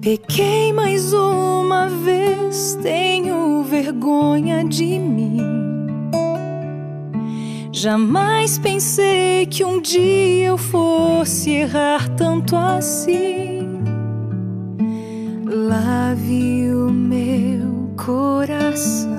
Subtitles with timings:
[0.00, 5.36] Pequei mais uma vez, tenho vergonha de mim.
[7.70, 13.82] Jamais pensei que um dia eu fosse errar tanto assim.
[15.44, 19.10] Lave o meu coração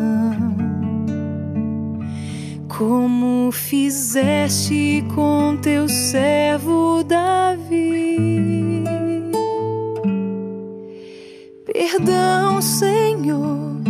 [2.68, 8.01] como fizeste com teu servo Davi.
[11.92, 13.82] Perdão, Senhor,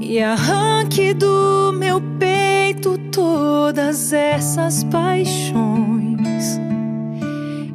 [0.00, 6.58] e arranque do meu peito todas essas paixões.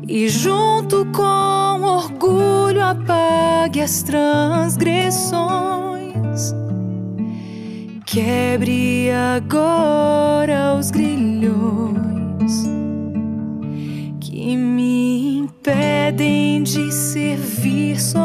[0.07, 6.55] E junto com orgulho apague as transgressões
[8.07, 12.63] Quebre agora os grilhões
[14.19, 18.22] que me impedem de servir só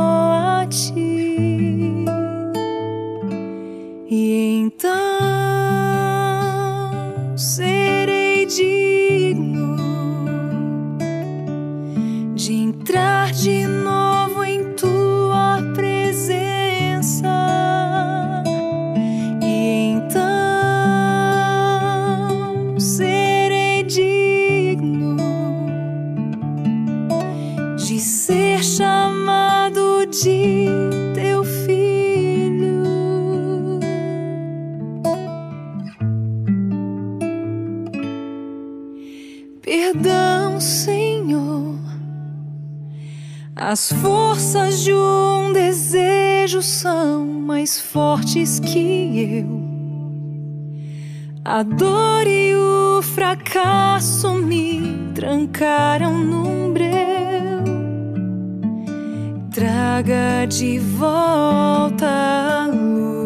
[48.28, 49.68] fortes que eu.
[51.44, 57.64] A dor e o fracasso me trancaram num breu.
[59.50, 63.17] Traga de volta a luz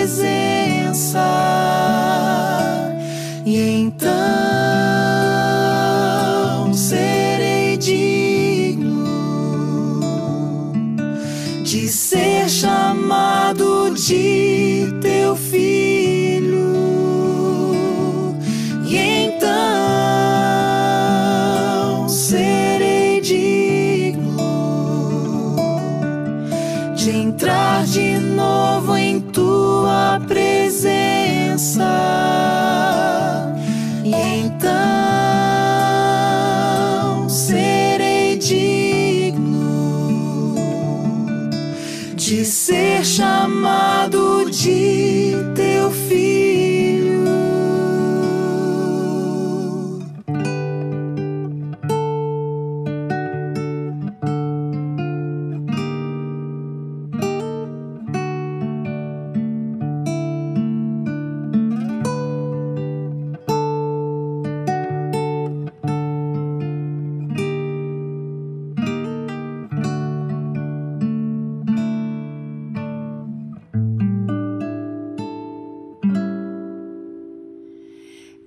[0.00, 1.20] presença.
[3.44, 4.00] E então
[6.72, 9.04] serei digno
[11.62, 14.39] de ser chamado de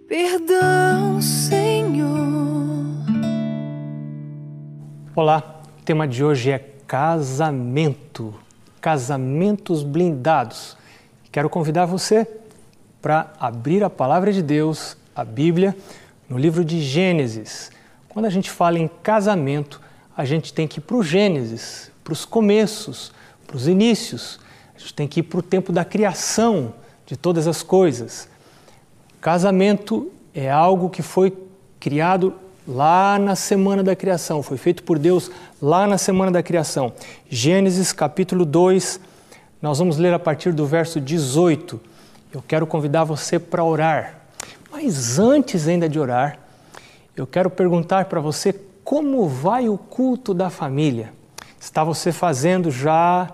[0.08, 2.10] Perdão, Senhor.
[5.16, 8.34] Olá, o tema de hoje é casamento,
[8.82, 10.76] casamentos blindados.
[11.32, 12.28] Quero convidar você
[13.02, 15.76] para abrir a palavra de Deus, a Bíblia,
[16.28, 17.72] no livro de Gênesis.
[18.10, 19.82] Quando a gente fala em casamento,
[20.16, 23.14] a gente tem que ir para o Gênesis, para os começos,
[23.48, 24.40] para os inícios.
[24.76, 26.74] A gente tem que ir para o tempo da criação
[27.06, 28.33] de todas as coisas.
[29.24, 31.34] Casamento é algo que foi
[31.80, 32.34] criado
[32.68, 35.32] lá na semana da criação, foi feito por Deus
[35.62, 36.92] lá na semana da criação.
[37.30, 39.00] Gênesis capítulo 2,
[39.62, 41.80] nós vamos ler a partir do verso 18.
[42.34, 44.20] Eu quero convidar você para orar.
[44.70, 46.38] Mas antes ainda de orar,
[47.16, 48.54] eu quero perguntar para você
[48.84, 51.14] como vai o culto da família.
[51.58, 53.32] Está você fazendo já,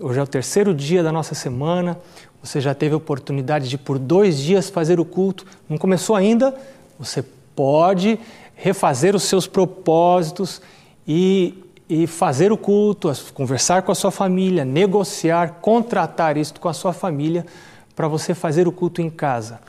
[0.00, 1.98] hoje é o terceiro dia da nossa semana,
[2.42, 6.54] você já teve a oportunidade de por dois dias fazer o culto, não começou ainda?
[6.98, 7.22] Você
[7.54, 8.18] pode
[8.54, 10.60] refazer os seus propósitos
[11.06, 16.74] e, e fazer o culto, conversar com a sua família, negociar, contratar isto com a
[16.74, 17.46] sua família
[17.94, 19.60] para você fazer o culto em casa.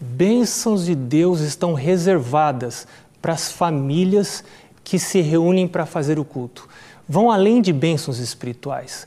[0.00, 2.86] Bênçãos de Deus estão reservadas
[3.22, 4.44] para as famílias
[4.82, 6.68] que se reúnem para fazer o culto.
[7.08, 9.06] Vão além de bênçãos espirituais.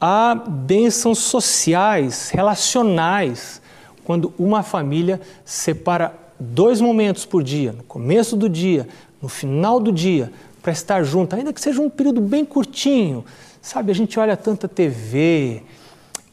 [0.00, 3.60] Há bênçãos sociais, relacionais,
[4.02, 8.88] quando uma família separa dois momentos por dia, no começo do dia,
[9.20, 10.32] no final do dia,
[10.62, 13.24] para estar junto, ainda que seja um período bem curtinho.
[13.60, 15.62] Sabe, a gente olha tanta TV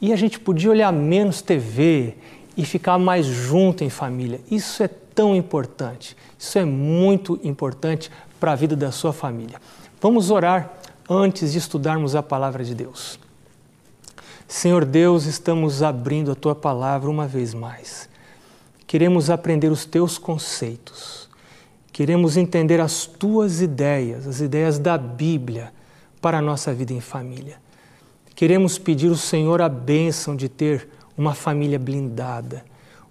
[0.00, 2.14] e a gente podia olhar menos TV
[2.56, 4.40] e ficar mais junto em família.
[4.50, 6.16] Isso é tão importante.
[6.38, 8.10] Isso é muito importante
[8.40, 9.60] para a vida da sua família.
[10.00, 10.72] Vamos orar
[11.08, 13.27] antes de estudarmos a palavra de Deus.
[14.48, 18.08] Senhor Deus, estamos abrindo a tua palavra uma vez mais.
[18.86, 21.28] Queremos aprender os teus conceitos.
[21.92, 25.70] Queremos entender as tuas ideias, as ideias da Bíblia
[26.18, 27.56] para a nossa vida em família.
[28.34, 32.64] Queremos pedir ao Senhor a bênção de ter uma família blindada,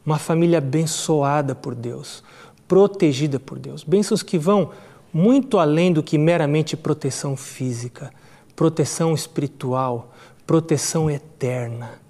[0.03, 2.23] uma família abençoada por Deus,
[2.67, 3.83] protegida por Deus.
[3.83, 4.71] Bênçãos que vão
[5.13, 8.11] muito além do que meramente proteção física,
[8.55, 10.11] proteção espiritual,
[10.47, 12.01] proteção eterna.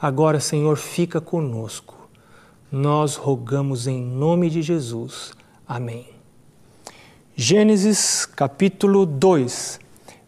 [0.00, 2.08] Agora, Senhor, fica conosco.
[2.72, 5.32] Nós rogamos em nome de Jesus.
[5.68, 6.08] Amém.
[7.36, 9.78] Gênesis capítulo 2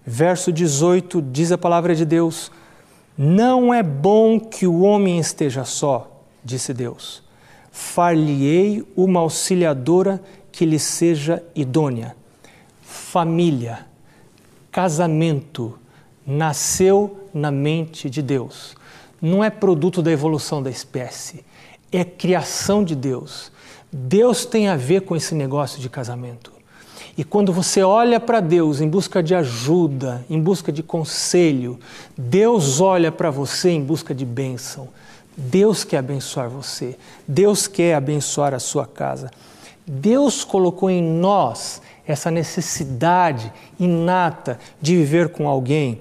[0.05, 2.51] verso 18, diz a palavra de Deus:
[3.17, 7.23] Não é bom que o homem esteja só, disse Deus.
[7.71, 12.15] Far-lhe-ei uma auxiliadora que lhe seja idônea.
[12.83, 13.87] Família,
[14.71, 15.79] casamento,
[16.27, 18.77] nasceu na mente de Deus.
[19.21, 21.45] Não é produto da evolução da espécie,
[21.91, 23.53] é criação de Deus.
[23.93, 26.53] Deus tem a ver com esse negócio de casamento.
[27.17, 31.79] E quando você olha para Deus em busca de ajuda, em busca de conselho,
[32.17, 34.89] Deus olha para você em busca de bênção.
[35.37, 36.97] Deus quer abençoar você,
[37.27, 39.31] Deus quer abençoar a sua casa.
[39.87, 46.01] Deus colocou em nós essa necessidade inata de viver com alguém.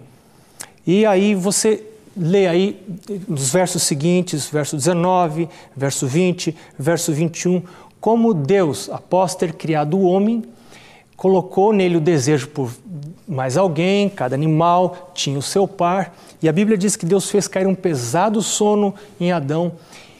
[0.85, 1.83] E aí você
[2.15, 2.81] lê aí
[3.27, 7.61] nos versos seguintes, verso 19, verso 20, verso 21,
[7.99, 10.43] como Deus, após ter criado o homem,
[11.15, 12.71] colocou nele o desejo por
[13.27, 17.47] mais alguém, cada animal tinha o seu par, e a Bíblia diz que Deus fez
[17.47, 19.73] cair um pesado sono em Adão,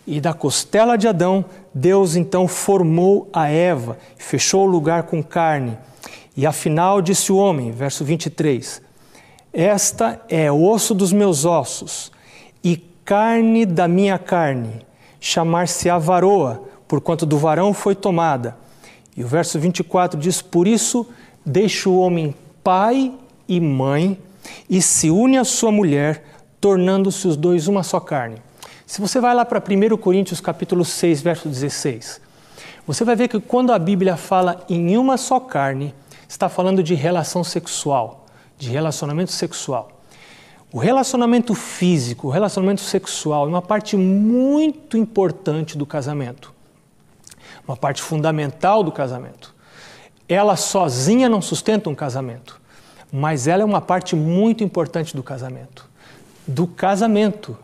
[0.06, 1.44] e da costela de Adão,
[1.74, 5.78] Deus então formou a Eva, fechou o lugar com carne.
[6.36, 8.82] E afinal disse o homem, verso 23:
[9.54, 12.10] Esta é osso dos meus ossos
[12.64, 14.86] e carne da minha carne,
[15.20, 18.56] chamar-se-á varoa, porquanto do varão foi tomada.
[19.16, 21.06] E o verso 24 diz: Por isso
[21.46, 23.14] deixa o homem pai
[23.46, 24.18] e mãe
[24.70, 26.24] e se une à sua mulher,
[26.62, 28.38] tornando-se os dois uma só carne.
[28.86, 32.22] Se você vai lá para 1 Coríntios capítulo 6, verso 16,
[32.88, 35.94] você vai ver que quando a Bíblia fala em uma só carne,
[36.28, 38.21] está falando de relação sexual,
[38.62, 40.02] de relacionamento sexual.
[40.72, 46.54] O relacionamento físico, o relacionamento sexual é uma parte muito importante do casamento
[47.68, 49.54] uma parte fundamental do casamento.
[50.28, 52.60] Ela sozinha não sustenta um casamento,
[53.12, 55.90] mas ela é uma parte muito importante do casamento.
[56.48, 57.58] Do casamento,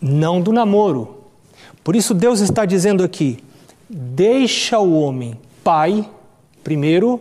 [0.00, 1.22] não do namoro.
[1.84, 3.42] Por isso, Deus está dizendo aqui:
[3.88, 6.08] deixa o homem pai
[6.64, 7.20] primeiro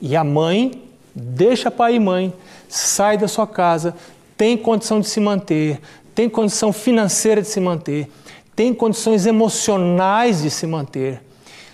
[0.00, 0.82] e a mãe,
[1.14, 2.32] deixa pai e mãe,
[2.68, 3.94] sai da sua casa,
[4.36, 5.80] tem condição de se manter,
[6.14, 8.08] tem condição financeira de se manter
[8.54, 11.22] tem condições emocionais de se manter,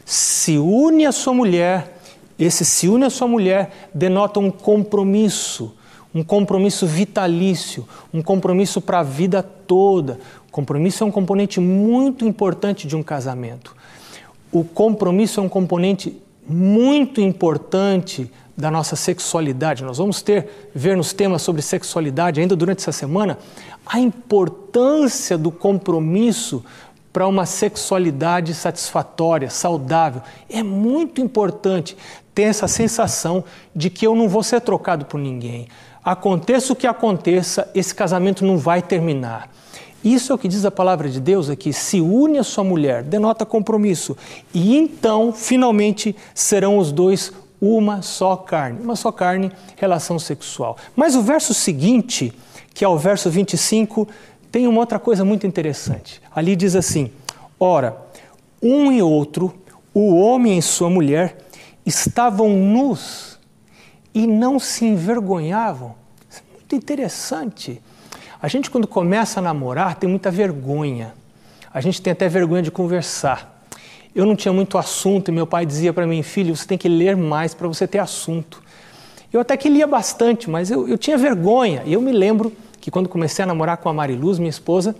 [0.04, 2.00] se une à sua mulher,
[2.38, 5.74] esse se une à sua mulher denota um compromisso,
[6.14, 10.20] um compromisso vitalício, um compromisso para a vida toda.
[10.48, 13.76] O compromisso é um componente muito importante de um casamento.
[14.50, 16.16] O compromisso é um componente
[16.48, 19.84] muito importante da nossa sexualidade.
[19.84, 23.38] Nós vamos ter ver nos temas sobre sexualidade ainda durante essa semana
[23.86, 26.64] a importância do compromisso
[27.12, 30.22] para uma sexualidade satisfatória, saudável.
[30.50, 31.96] É muito importante
[32.34, 35.68] ter essa sensação de que eu não vou ser trocado por ninguém.
[36.04, 39.50] Aconteça o que aconteça, esse casamento não vai terminar.
[40.02, 43.02] Isso é o que diz a palavra de Deus aqui: se une a sua mulher,
[43.02, 44.16] denota compromisso,
[44.52, 48.80] e então, finalmente, serão os dois uma só carne.
[48.80, 50.76] Uma só carne, relação sexual.
[50.94, 52.32] Mas o verso seguinte,
[52.72, 54.08] que é o verso 25,
[54.50, 56.22] tem uma outra coisa muito interessante.
[56.34, 57.10] Ali diz assim:
[57.58, 57.96] Ora,
[58.62, 59.54] um e outro,
[59.92, 61.38] o homem e sua mulher,
[61.84, 63.38] estavam nus
[64.14, 65.94] e não se envergonhavam.
[66.30, 67.82] Isso é muito interessante.
[68.40, 71.14] A gente, quando começa a namorar, tem muita vergonha.
[71.72, 73.57] A gente tem até vergonha de conversar.
[74.14, 76.88] Eu não tinha muito assunto e meu pai dizia para mim, filho, você tem que
[76.88, 78.62] ler mais para você ter assunto.
[79.32, 81.82] Eu até que lia bastante, mas eu, eu tinha vergonha.
[81.84, 84.96] E eu me lembro que quando comecei a namorar com a Mariluz, minha esposa,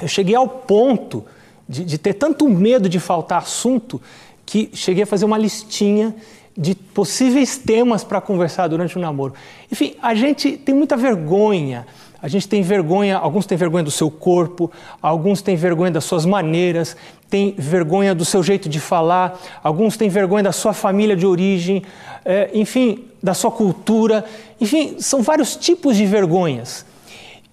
[0.00, 1.24] eu cheguei ao ponto
[1.68, 4.00] de, de ter tanto medo de faltar assunto
[4.46, 6.14] que cheguei a fazer uma listinha
[6.56, 9.34] de possíveis temas para conversar durante o namoro.
[9.70, 11.86] Enfim, a gente tem muita vergonha.
[12.24, 16.24] A gente tem vergonha, alguns têm vergonha do seu corpo, alguns têm vergonha das suas
[16.24, 16.96] maneiras,
[17.28, 21.82] têm vergonha do seu jeito de falar, alguns têm vergonha da sua família de origem,
[22.24, 24.24] é, enfim, da sua cultura.
[24.58, 26.86] Enfim, são vários tipos de vergonhas.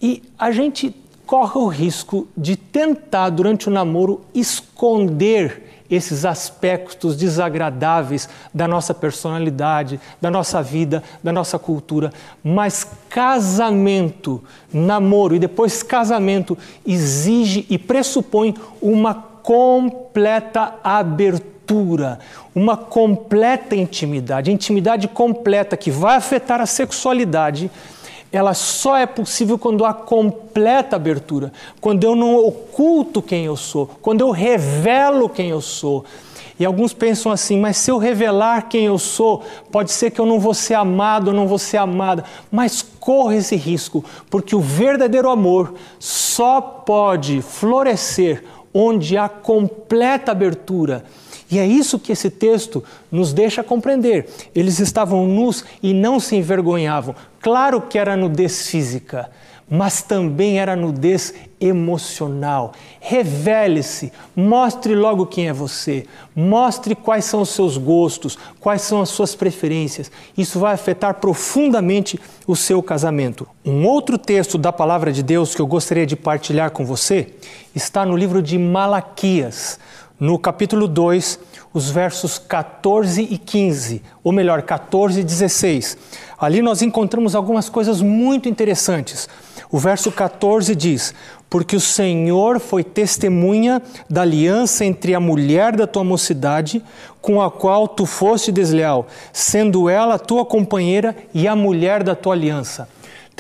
[0.02, 8.30] E a gente corre o risco de tentar, durante o namoro, esconder esses aspectos desagradáveis
[8.54, 12.14] da nossa personalidade, da nossa vida, da nossa cultura.
[12.42, 14.42] Mas casamento,
[14.74, 16.58] namoro e depois casamento
[16.88, 22.20] exige e pressupõe uma completa abertura,
[22.56, 27.70] uma completa intimidade, intimidade completa que vai afetar a sexualidade
[28.32, 33.90] ela só é possível quando há completa abertura, quando eu não oculto quem eu sou,
[34.02, 36.06] quando eu revelo quem eu sou.
[36.58, 40.28] E alguns pensam assim, mas se eu revelar quem eu sou, pode ser que eu
[40.28, 42.24] não vou ser amado, eu não vou ser amada.
[42.52, 51.04] Mas corra esse risco, porque o verdadeiro amor só pode florescer onde há completa abertura.
[51.50, 54.30] E é isso que esse texto nos deixa compreender.
[54.56, 57.14] Eles estavam nus e não se envergonhavam.
[57.42, 59.32] Claro que era nudez física,
[59.68, 62.74] mas também era nudez emocional.
[63.00, 66.06] Revele-se, mostre logo quem é você,
[66.36, 70.12] mostre quais são os seus gostos, quais são as suas preferências.
[70.38, 73.48] Isso vai afetar profundamente o seu casamento.
[73.66, 77.34] Um outro texto da palavra de Deus que eu gostaria de partilhar com você
[77.74, 79.80] está no livro de Malaquias
[80.22, 81.40] no capítulo 2,
[81.74, 85.98] os versos 14 e 15, ou melhor, 14 e 16.
[86.40, 89.28] Ali nós encontramos algumas coisas muito interessantes.
[89.72, 91.12] O verso 14 diz:
[91.50, 96.84] Porque o Senhor foi testemunha da aliança entre a mulher da tua mocidade,
[97.20, 102.34] com a qual tu foste desleal, sendo ela tua companheira e a mulher da tua
[102.36, 102.88] aliança.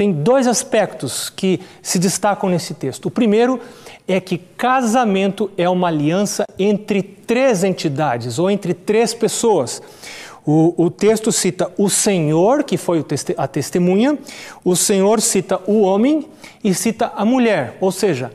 [0.02, 3.06] Tem dois aspectos que se destacam nesse texto.
[3.06, 3.60] O primeiro
[4.08, 9.80] é que casamento é uma aliança entre três entidades ou entre três pessoas.
[10.44, 13.06] O, o, texto cita o Senhor, que foi
[13.38, 14.18] a testemunha,
[14.66, 16.28] o Senhor cita o homem
[16.64, 17.78] e cita a mulher.
[17.80, 18.32] Ou seja,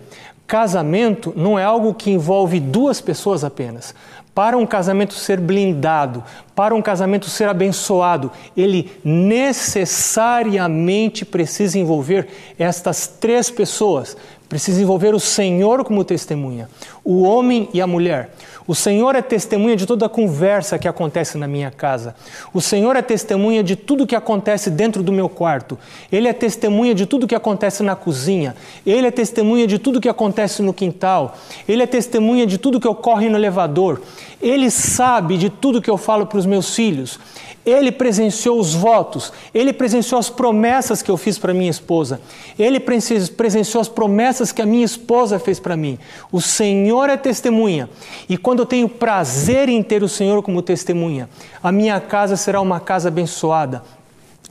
[0.47, 3.93] casamento não é algo que envolve duas pessoas apenas.
[4.37, 6.23] Para um casamento ser blindado,
[6.55, 12.29] para um casamento ser abençoado, ele necessariamente precisa envolver
[12.59, 14.15] estas três pessoas
[14.49, 16.69] Precisa envolver o Senhor como testemunha,
[17.05, 18.31] o homem e a mulher.
[18.67, 22.17] O Senhor é testemunha de toda a conversa que acontece na minha casa.
[22.53, 25.79] O Senhor é testemunha de tudo que acontece dentro do meu quarto.
[26.11, 28.57] Ele é testemunha de tudo que acontece na cozinha.
[28.85, 31.37] Ele é testemunha de tudo que acontece no quintal.
[31.69, 34.03] Ele é testemunha de tudo que ocorre no elevador.
[34.43, 37.21] Ele sabe de tudo que eu falo para os meus filhos.
[37.67, 42.21] Ele presenciou os votos, ele presenciou as promessas que eu fiz para minha esposa,
[42.57, 45.99] ele presenciou as promessas que a minha esposa fez para mim.
[46.31, 47.91] O Senhor é testemunha,
[48.29, 51.29] e quando eu tenho prazer em ter o Senhor como testemunha,
[51.61, 53.83] a minha casa será uma casa abençoada,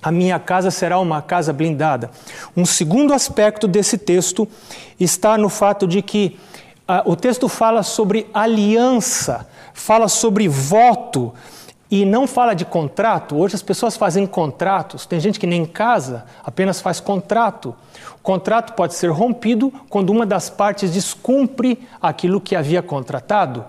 [0.03, 2.11] a minha casa será uma casa blindada.
[2.55, 4.47] Um segundo aspecto desse texto
[4.99, 6.37] está no fato de que
[6.87, 11.33] uh, o texto fala sobre aliança, fala sobre voto
[11.89, 13.37] e não fala de contrato.
[13.37, 15.05] Hoje as pessoas fazem contratos.
[15.05, 17.75] Tem gente que nem casa, apenas faz contrato.
[18.15, 23.63] O contrato pode ser rompido quando uma das partes descumpre aquilo que havia contratado.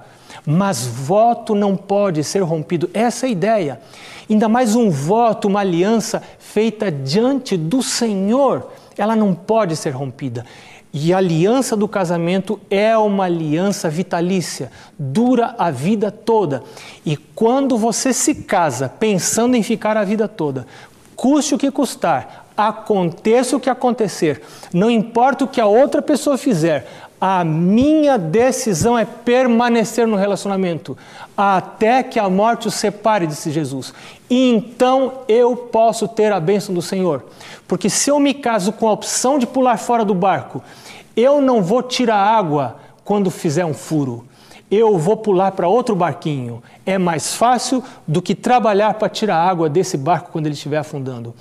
[0.44, 2.88] Mas voto não pode ser rompido.
[2.94, 3.80] Essa é a ideia.
[4.28, 10.44] Ainda mais um voto, uma aliança feita diante do Senhor, ela não pode ser rompida.
[10.98, 16.62] E a aliança do casamento é uma aliança vitalícia, dura a vida toda.
[17.04, 20.66] E quando você se casa pensando em ficar a vida toda,
[21.14, 24.40] custe o que custar, aconteça o que acontecer,
[24.72, 26.88] não importa o que a outra pessoa fizer,
[27.20, 30.96] a minha decisão é permanecer no relacionamento
[31.36, 33.92] até que a morte os separe, disse Jesus.
[34.30, 37.24] E então eu posso ter a bênção do Senhor.
[37.68, 40.62] Porque se eu me caso com a opção de pular fora do barco,
[41.16, 44.26] eu não vou tirar água quando fizer um furo.
[44.70, 46.62] Eu vou pular para outro barquinho.
[46.85, 51.35] É mais fácil do que trabalhar para tirar água desse barco quando ele estiver afundando.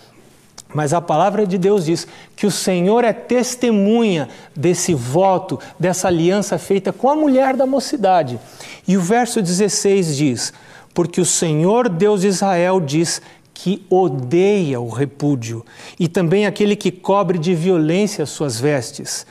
[0.73, 6.57] Mas a palavra de Deus diz que o Senhor é testemunha desse voto, dessa aliança
[6.57, 8.39] feita com a mulher da mocidade.
[8.87, 10.53] E o verso 16 diz:
[10.93, 13.21] Porque o Senhor Deus de Israel diz
[13.53, 15.65] que odeia o repúdio
[15.97, 19.25] e também aquele que cobre de violência as suas vestes.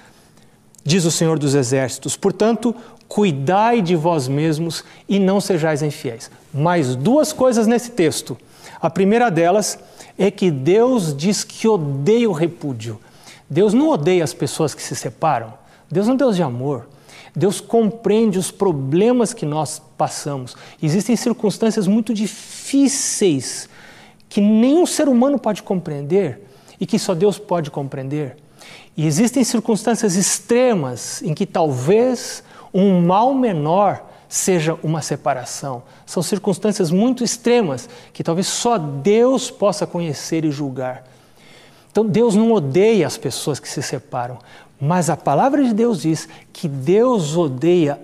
[0.85, 2.75] Diz o Senhor dos Exércitos: Portanto,
[3.09, 6.31] cuidai de vós mesmos e não sejais infiéis.
[6.53, 8.37] Mais duas coisas nesse texto.
[8.81, 9.79] A primeira delas
[10.19, 13.01] é que Deus diz que odeia o repúdio.
[13.49, 15.55] Deus não odeia as pessoas que se separam.
[15.91, 16.89] Deus é um Deus de amor.
[17.35, 20.55] Deus compreende os problemas que nós passamos.
[20.83, 23.69] Existem circunstâncias muito difíceis
[24.29, 26.47] que nenhum ser humano pode compreender
[26.79, 28.37] e que só Deus pode compreender.
[28.97, 35.83] E existem circunstâncias extremas em que talvez um mal menor seja uma separação.
[36.07, 41.05] São circunstâncias muito extremas que talvez só Deus possa conhecer e julgar.
[41.91, 44.39] Então Deus não odeia as pessoas que se separam,
[44.81, 48.01] mas a palavra de Deus diz que Deus odeia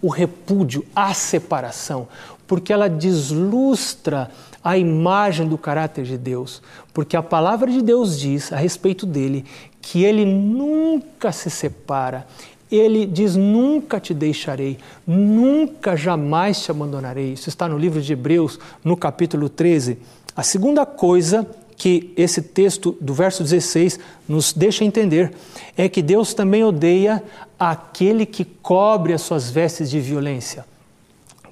[0.00, 2.06] o repúdio, a separação,
[2.46, 4.30] porque ela deslustra
[4.62, 6.62] a imagem do caráter de Deus,
[6.94, 9.44] porque a palavra de Deus diz a respeito dele
[9.82, 12.26] que ele nunca se separa,
[12.70, 17.32] ele diz: Nunca te deixarei, nunca jamais te abandonarei.
[17.32, 19.98] Isso está no livro de Hebreus, no capítulo 13.
[20.34, 25.32] A segunda coisa que esse texto do verso 16 nos deixa entender
[25.76, 27.22] é que Deus também odeia
[27.58, 30.64] aquele que cobre as suas vestes de violência.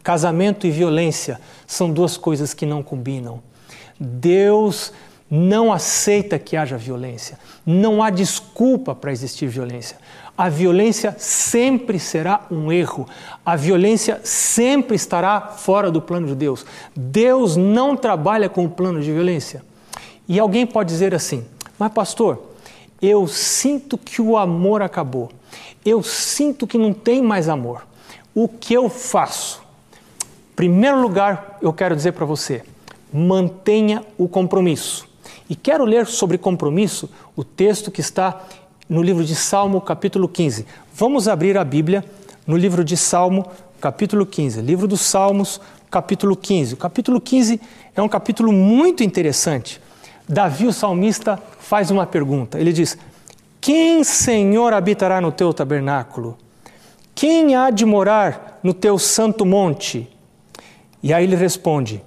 [0.02, 3.42] Casamento e violência são duas coisas que não combinam.
[3.98, 4.92] Deus
[5.30, 7.38] não aceita que haja violência.
[7.64, 9.96] Não há desculpa para existir violência
[10.40, 13.06] a violência sempre será um erro,
[13.44, 16.64] a violência sempre estará fora do plano de Deus.
[16.96, 19.62] Deus não trabalha com o plano de violência.
[20.26, 21.44] E alguém pode dizer assim:
[21.78, 22.42] Mas, pastor,
[23.02, 25.30] eu sinto que o amor acabou,
[25.84, 27.86] eu sinto que não tem mais amor.
[28.34, 29.60] O que eu faço?
[30.56, 32.62] Primeiro lugar, eu quero dizer para você:
[33.12, 35.06] mantenha o compromisso.
[35.50, 38.40] E quero ler sobre compromisso o texto que está
[38.88, 40.64] no livro de Salmo, capítulo 15.
[40.94, 42.04] Vamos abrir a Bíblia
[42.46, 43.44] no livro de Salmo,
[43.80, 44.60] capítulo 15.
[44.60, 45.60] Livro dos Salmos,
[45.90, 46.74] capítulo 15.
[46.74, 47.60] O capítulo 15
[47.96, 49.80] é um capítulo muito interessante.
[50.28, 52.56] Davi, o salmista, faz uma pergunta.
[52.56, 52.96] Ele diz:
[53.60, 56.38] Quem, Senhor, habitará no teu tabernáculo?
[57.12, 60.08] Quem há de morar no teu santo monte?
[61.02, 62.00] E aí ele responde: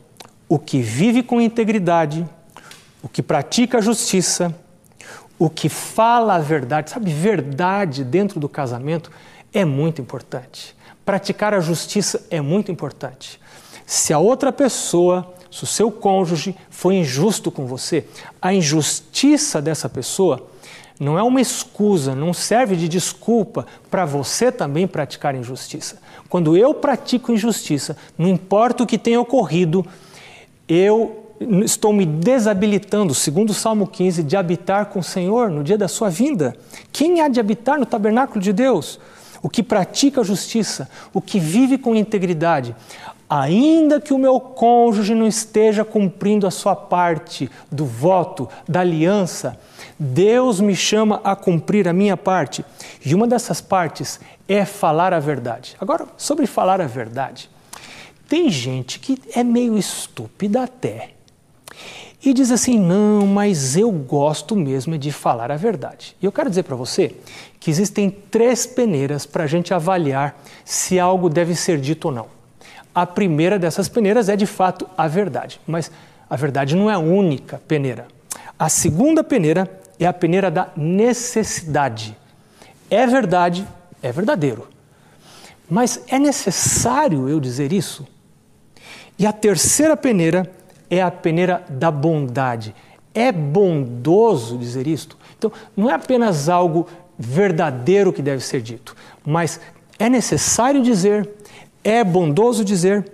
[0.47, 2.25] O que vive com integridade,
[3.03, 4.55] o que pratica a justiça,
[5.37, 9.11] o que fala a verdade, sabe, verdade dentro do casamento
[9.53, 10.73] é muito importante.
[11.05, 13.39] Praticar a justiça é muito importante.
[13.85, 18.05] Se a outra pessoa, se o seu cônjuge foi injusto com você,
[18.41, 20.47] a injustiça dessa pessoa
[20.97, 25.97] não é uma excusa, não serve de desculpa para você também praticar injustiça.
[26.29, 29.85] Quando eu pratico injustiça, não importa o que tenha ocorrido,
[30.67, 31.22] eu
[31.63, 35.87] estou me desabilitando, segundo o Salmo 15, de habitar com o Senhor no dia da
[35.87, 36.55] sua vinda.
[36.91, 38.99] Quem há de habitar no tabernáculo de Deus?
[39.41, 42.75] O que pratica a justiça, o que vive com integridade.
[43.29, 49.57] Ainda que o meu cônjuge não esteja cumprindo a sua parte do voto, da aliança,
[49.97, 52.63] Deus me chama a cumprir a minha parte.
[53.03, 55.75] E uma dessas partes é falar a verdade.
[55.79, 57.49] Agora, sobre falar a verdade.
[58.27, 61.13] Tem gente que é meio estúpida até
[62.23, 66.15] e diz assim: não, mas eu gosto mesmo de falar a verdade.
[66.21, 67.15] E eu quero dizer para você
[67.59, 72.27] que existem três peneiras para a gente avaliar se algo deve ser dito ou não.
[72.95, 75.91] A primeira dessas peneiras é de fato a verdade, mas
[76.29, 78.07] a verdade não é a única peneira.
[78.57, 82.15] A segunda peneira é a peneira da necessidade.
[82.89, 83.67] É verdade,
[84.01, 84.67] é verdadeiro.
[85.69, 88.07] Mas é necessário eu dizer isso?
[89.17, 90.49] E a terceira peneira
[90.93, 92.75] é a peneira da bondade.
[93.13, 95.17] É bondoso dizer isto?
[95.37, 99.59] Então, não é apenas algo verdadeiro que deve ser dito, mas
[99.99, 101.29] é necessário dizer,
[101.83, 103.11] é bondoso dizer.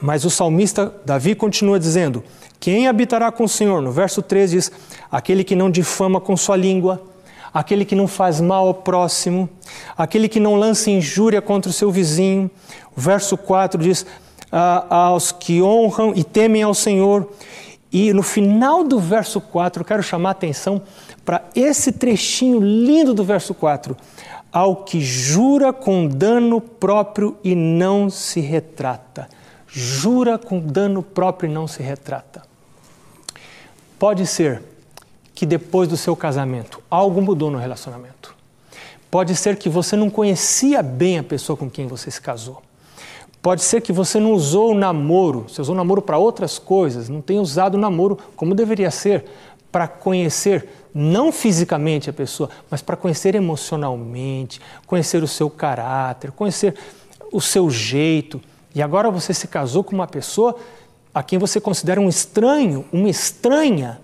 [0.00, 2.24] Mas o salmista Davi continua dizendo:
[2.58, 3.80] Quem habitará com o Senhor?
[3.82, 4.72] No verso 3 diz:
[5.10, 7.02] Aquele que não difama com sua língua,
[7.52, 9.48] aquele que não faz mal ao próximo,
[9.96, 12.50] aquele que não lança injúria contra o seu vizinho.
[12.96, 14.06] O verso 4 diz:
[14.88, 17.28] aos que honram e temem ao Senhor.
[17.90, 20.82] E no final do verso 4, eu quero chamar a atenção
[21.24, 23.96] para esse trechinho lindo do verso 4.
[24.52, 29.28] Ao que jura com dano próprio e não se retrata.
[29.66, 32.42] Jura com dano próprio e não se retrata.
[33.98, 34.62] Pode ser
[35.34, 38.34] que depois do seu casamento algo mudou no relacionamento.
[39.10, 42.62] Pode ser que você não conhecia bem a pessoa com quem você se casou.
[43.42, 47.08] Pode ser que você não usou o namoro, você usou o namoro para outras coisas,
[47.08, 49.24] não tenha usado o namoro como deveria ser,
[49.72, 56.76] para conhecer não fisicamente a pessoa, mas para conhecer emocionalmente, conhecer o seu caráter, conhecer
[57.32, 58.40] o seu jeito.
[58.74, 60.54] E agora você se casou com uma pessoa
[61.12, 64.00] a quem você considera um estranho, uma estranha,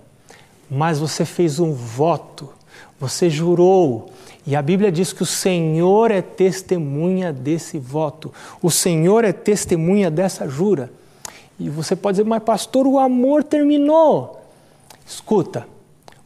[0.68, 2.48] mas você fez um voto,
[2.98, 4.11] você jurou.
[4.48, 8.32] E a Bíblia diz que o Senhor é testemunha desse voto,
[8.62, 10.90] o Senhor é testemunha dessa jura.
[11.61, 14.42] E você pode dizer, mas pastor, o amor terminou.
[15.06, 15.68] Escuta,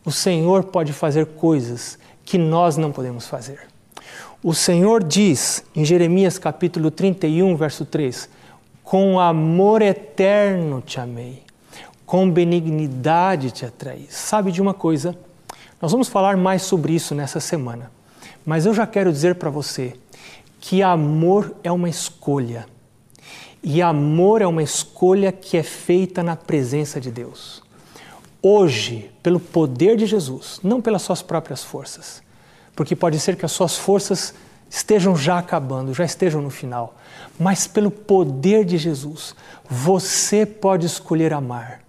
[0.05, 3.59] o Senhor pode fazer coisas que nós não podemos fazer.
[4.41, 8.29] O Senhor diz em Jeremias capítulo 31, verso 3:
[8.85, 11.43] Com amor eterno te amei,
[12.07, 14.07] com benignidade te atraí.
[14.09, 15.19] Sabe de uma coisa?
[15.81, 17.91] Nós vamos falar mais sobre isso nessa semana,
[18.45, 19.95] mas eu já quero dizer para você
[20.61, 22.67] que amor é uma escolha.
[23.63, 27.63] E amor é uma escolha que é feita na presença de Deus.
[28.41, 32.23] Hoje, pelo poder de Jesus, não pelas suas próprias forças,
[32.75, 34.35] porque pode ser que as suas forças
[34.69, 36.97] estejam já acabando, já estejam no final,
[37.39, 39.37] mas pelo poder de Jesus,
[39.69, 41.83] você pode escolher amar,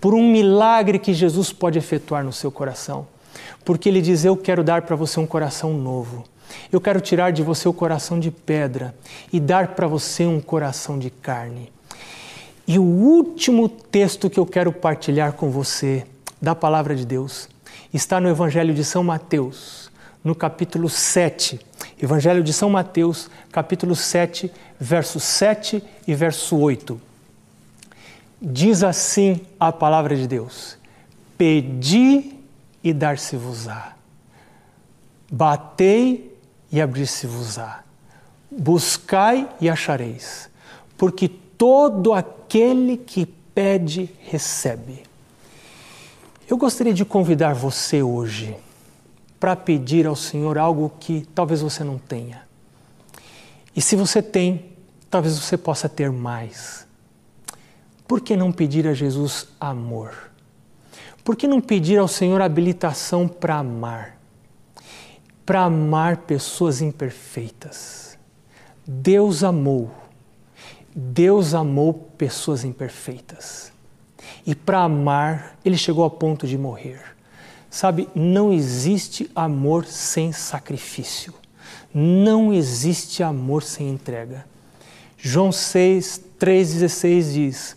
[0.00, 3.06] por um milagre que Jesus pode efetuar no seu coração,
[3.64, 6.24] porque Ele diz: Eu quero dar para você um coração novo.
[6.70, 8.94] Eu quero tirar de você o coração de pedra
[9.32, 11.72] e dar para você um coração de carne.
[12.66, 16.06] E o último texto que eu quero partilhar com você
[16.40, 17.48] da palavra de Deus
[17.92, 19.90] está no Evangelho de São Mateus,
[20.22, 21.60] no capítulo 7.
[22.00, 27.00] Evangelho de São Mateus, capítulo 7, verso 7 e verso 8.
[28.40, 30.76] Diz assim a palavra de Deus:
[31.38, 32.31] Pedi
[32.82, 33.94] e dar-se-vos-á.
[35.30, 36.36] Batei
[36.70, 37.82] e abrir-se-vos-á.
[38.50, 40.50] Buscai e achareis,
[40.96, 45.02] porque todo aquele que pede, recebe.
[46.48, 48.56] Eu gostaria de convidar você hoje
[49.38, 52.42] para pedir ao Senhor algo que talvez você não tenha.
[53.74, 54.72] E se você tem,
[55.10, 56.86] talvez você possa ter mais.
[58.06, 60.31] Por que não pedir a Jesus amor?
[61.24, 64.18] Por que não pedir ao Senhor habilitação para amar?
[65.46, 68.18] Para amar pessoas imperfeitas.
[68.86, 69.90] Deus amou.
[70.94, 73.72] Deus amou pessoas imperfeitas.
[74.44, 77.00] E para amar, ele chegou ao ponto de morrer.
[77.70, 81.32] Sabe, não existe amor sem sacrifício.
[81.94, 84.44] Não existe amor sem entrega.
[85.16, 87.76] João 6, 3,16 diz: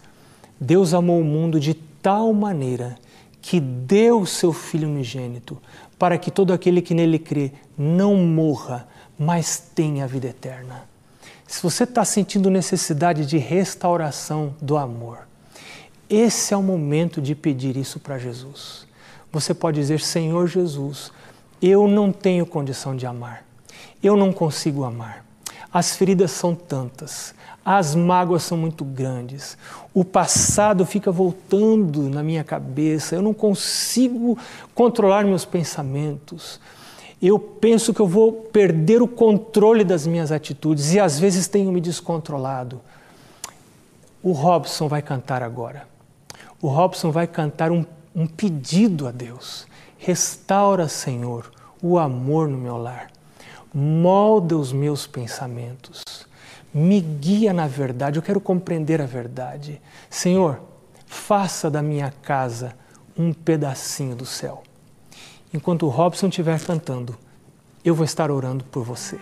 [0.60, 2.98] Deus amou o mundo de tal maneira
[3.48, 5.62] que deu o seu Filho unigênito,
[6.00, 8.88] para que todo aquele que nele crê não morra,
[9.20, 10.90] mas tenha a vida eterna.
[11.46, 15.28] Se você está sentindo necessidade de restauração do amor,
[16.10, 18.88] esse é o momento de pedir isso para Jesus.
[19.32, 21.12] Você pode dizer: Senhor Jesus,
[21.62, 23.46] eu não tenho condição de amar,
[24.02, 25.24] eu não consigo amar.
[25.72, 29.58] As feridas são tantas, as mágoas são muito grandes,
[29.94, 34.38] o passado fica voltando na minha cabeça, eu não consigo
[34.76, 36.60] controlar meus pensamentos.
[37.22, 41.72] Eu penso que eu vou perder o controle das minhas atitudes e às vezes tenho
[41.72, 42.80] me descontrolado.
[44.22, 45.96] O Robson vai cantar agora
[46.66, 49.68] o Robson vai cantar um, um pedido a Deus.
[50.00, 53.12] Restaura, Senhor, o amor no meu lar.
[53.72, 56.04] Molda os meus pensamentos.
[56.78, 58.20] Me guia na verdade.
[58.20, 59.82] Eu quero compreender a verdade.
[60.10, 60.60] Senhor,
[61.06, 62.76] faça da minha casa
[63.18, 64.62] um pedacinho do céu.
[65.54, 67.18] Enquanto o Robson estiver cantando,
[67.86, 69.18] eu vou estar orando por você.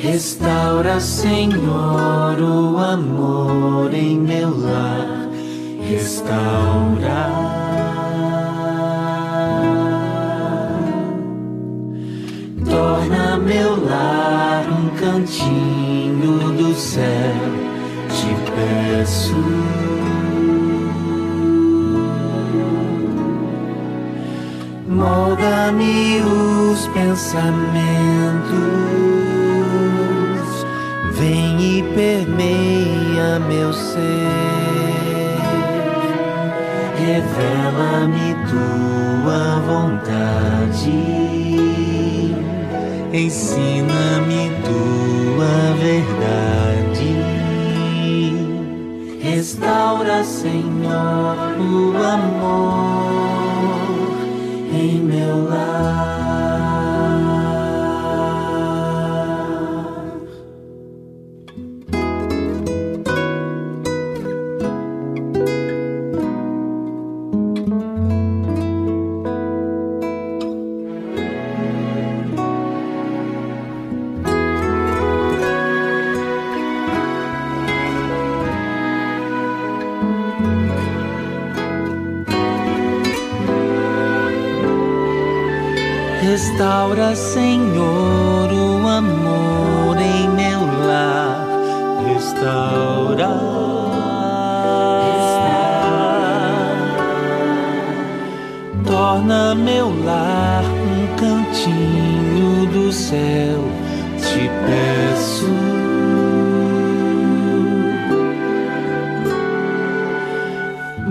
[0.00, 5.28] Restaura, Senhor, o amor em meu lar.
[5.90, 7.32] Restaura.
[12.64, 17.34] Torna meu lar um cantinho do céu.
[18.08, 19.34] Te peço.
[24.86, 29.07] Molda-me os pensamentos
[31.94, 34.28] permeia meu ser.
[36.98, 40.90] Revela-me tua vontade,
[43.12, 47.12] ensina-me tua verdade.
[49.20, 52.98] Restaura, Senhor, o amor
[54.72, 56.07] em meu lar.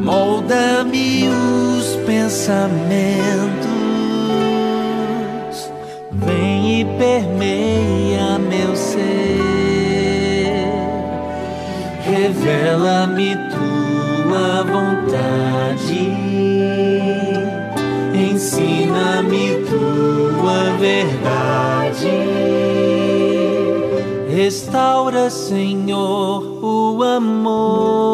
[0.07, 3.67] Molda-me os pensamentos
[6.13, 9.41] vem e permeia meu ser.
[12.05, 16.09] Revela-me tua vontade,
[18.15, 22.07] ensina-me tua verdade.
[24.33, 28.07] Restaura, Senhor, o amor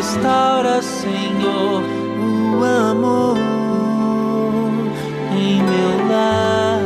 [0.00, 1.82] Restaura, Senhor,
[2.58, 3.36] o amor
[5.36, 6.80] em meu lar.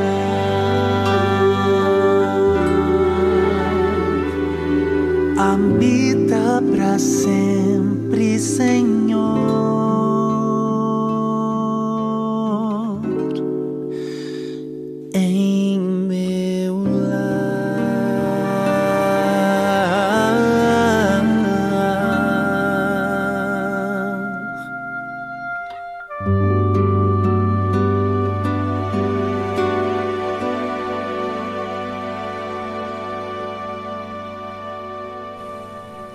[5.39, 8.94] Habita para sempre, Senhor.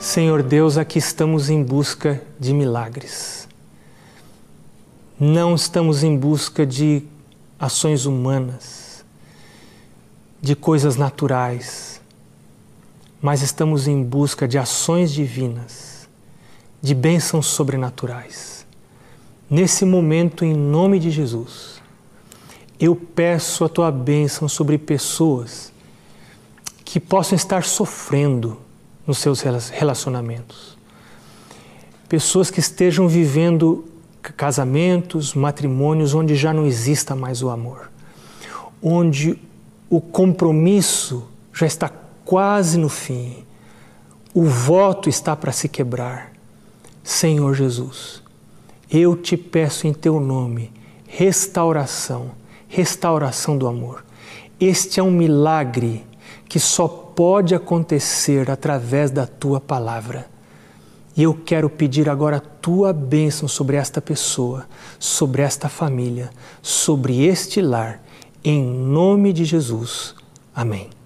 [0.09, 3.47] Senhor Deus, aqui estamos em busca de milagres.
[5.19, 7.03] Não estamos em busca de
[7.59, 9.05] ações humanas,
[10.41, 12.01] de coisas naturais,
[13.21, 16.09] mas estamos em busca de ações divinas,
[16.81, 18.65] de bênçãos sobrenaturais.
[19.47, 21.83] Nesse momento, em nome de Jesus,
[22.79, 25.71] eu peço a tua bênção sobre pessoas
[26.83, 28.57] que possam estar sofrendo
[29.09, 29.41] nos seus
[29.71, 30.77] relacionamentos.
[32.07, 33.83] Pessoas que estejam vivendo
[34.37, 37.89] casamentos, matrimônios onde já não exista mais o amor,
[38.79, 39.35] onde
[39.89, 41.91] o compromisso já está
[42.23, 43.43] quase no fim,
[44.31, 46.31] o voto está para se quebrar.
[47.03, 48.21] Senhor Jesus,
[48.91, 50.71] eu te peço em teu nome
[51.07, 52.29] restauração,
[52.67, 54.05] restauração do amor.
[54.59, 56.05] Este é um milagre
[56.47, 60.25] que só pode acontecer através da tua palavra.
[61.17, 64.65] E eu quero pedir agora a tua bênção sobre esta pessoa,
[64.97, 66.29] sobre esta família,
[66.61, 68.01] sobre este lar,
[68.41, 70.15] em nome de Jesus.
[70.55, 70.98] Amém.